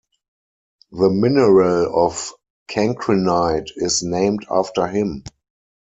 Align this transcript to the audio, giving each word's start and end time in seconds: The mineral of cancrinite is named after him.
The 0.91 1.11
mineral 1.11 2.07
of 2.07 2.33
cancrinite 2.67 3.67
is 3.75 4.01
named 4.01 4.47
after 4.49 4.87
him. 4.87 5.23